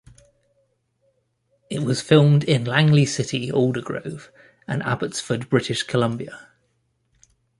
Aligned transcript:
It 1.69 1.83
was 1.83 2.01
filmed 2.01 2.43
in 2.45 2.65
Langley 2.65 3.05
City, 3.05 3.51
Aldergrove 3.51 4.29
and 4.67 4.81
Abbotsford, 4.81 5.47
British 5.47 5.83
Columbia. 5.83 6.47